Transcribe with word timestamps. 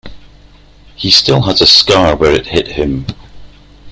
He 0.95 1.11
still 1.11 1.43
has 1.43 1.61
a 1.61 1.67
scar 1.67 2.15
where 2.15 2.31
it 2.33 2.47
hit 2.47 2.69
him. 2.69 3.05